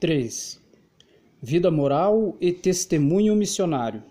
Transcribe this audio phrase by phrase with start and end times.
[0.00, 0.60] 3.
[1.42, 4.04] Vida moral e testemunho missionário.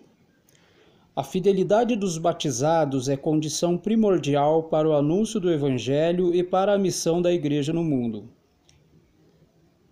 [1.15, 6.77] A fidelidade dos batizados é condição primordial para o anúncio do Evangelho e para a
[6.77, 8.25] missão da Igreja no mundo.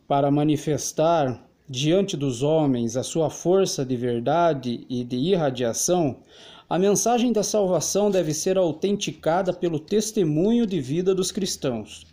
[0.06, 6.18] Para manifestar diante dos homens a sua força de verdade e de irradiação,
[6.70, 12.06] a mensagem da salvação deve ser autenticada pelo testemunho de vida dos cristãos.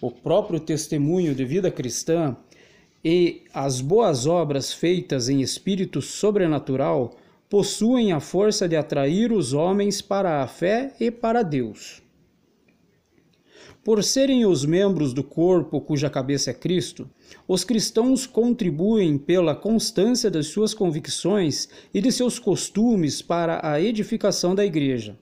[0.00, 2.36] O próprio testemunho de vida cristã
[3.04, 7.14] e as boas obras feitas em espírito sobrenatural
[7.50, 12.02] possuem a força de atrair os homens para a fé e para Deus.
[13.84, 17.08] Por serem os membros do corpo cuja cabeça é Cristo,
[17.46, 24.54] os cristãos contribuem pela constância das suas convicções e de seus costumes para a edificação
[24.54, 25.18] da igreja.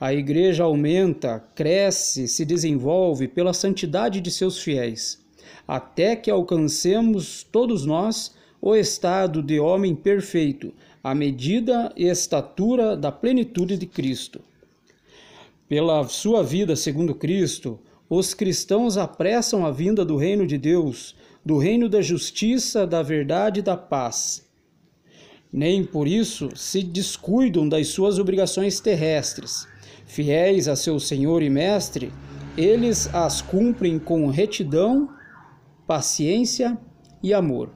[0.00, 5.22] A igreja aumenta, cresce, se desenvolve pela santidade de seus fiéis
[5.66, 13.12] até que alcancemos todos nós o estado de homem perfeito, à medida e estatura da
[13.12, 14.40] plenitude de Cristo.
[15.68, 17.78] Pela sua vida segundo Cristo,
[18.08, 23.60] os cristãos apressam a vinda do reino de Deus, do reino da justiça, da verdade
[23.60, 24.44] e da paz.
[25.52, 29.68] Nem por isso se descuidam das suas obrigações terrestres.
[30.06, 32.12] Fiéis a seu Senhor e Mestre,
[32.56, 35.08] eles as cumprem com retidão
[35.86, 36.78] paciência
[37.22, 37.70] e amor.